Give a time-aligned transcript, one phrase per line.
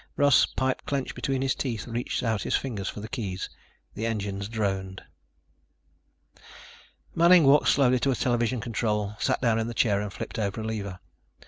[0.17, 3.51] Russ, pipe clenched between his teeth, reached out his fingers for the keys.
[3.93, 5.03] The engines droned.
[7.13, 10.61] Manning walked slowly to a television control, sat down in the chair and flipped over
[10.61, 10.97] a lever.